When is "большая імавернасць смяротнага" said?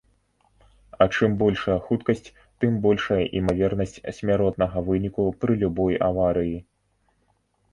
2.85-4.77